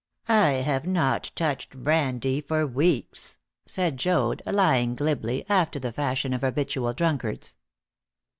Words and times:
"I 0.27 0.53
have 0.65 0.87
not 0.87 1.29
touched 1.35 1.77
brandy 1.77 2.41
for 2.41 2.65
weeks!" 2.65 3.37
said 3.67 3.97
Joad, 3.97 4.41
lying 4.47 4.95
glibly, 4.95 5.45
after 5.47 5.77
the 5.77 5.93
fashion 5.93 6.33
of 6.33 6.41
habitual 6.41 6.93
drunkards. 6.93 7.55